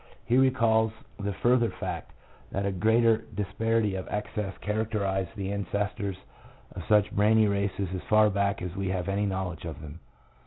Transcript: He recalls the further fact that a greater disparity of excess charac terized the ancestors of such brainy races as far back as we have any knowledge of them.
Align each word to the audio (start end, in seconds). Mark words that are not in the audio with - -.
He 0.25 0.35
recalls 0.39 0.91
the 1.19 1.31
further 1.31 1.69
fact 1.69 2.11
that 2.51 2.65
a 2.65 2.71
greater 2.71 3.17
disparity 3.35 3.93
of 3.93 4.07
excess 4.09 4.55
charac 4.63 4.89
terized 4.89 5.35
the 5.35 5.51
ancestors 5.53 6.17
of 6.75 6.83
such 6.89 7.11
brainy 7.11 7.47
races 7.47 7.87
as 7.93 8.01
far 8.09 8.31
back 8.31 8.63
as 8.63 8.75
we 8.75 8.87
have 8.89 9.07
any 9.07 9.27
knowledge 9.27 9.63
of 9.65 9.79
them. 9.79 9.99